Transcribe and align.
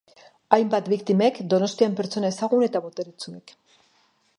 Hainbat 0.55 0.89
biktimek 0.93 1.37
Donostian 1.55 2.01
pertsona 2.01 2.35
ezagun 2.37 2.69
eta 2.71 2.87
boteretsuek. 2.87 3.57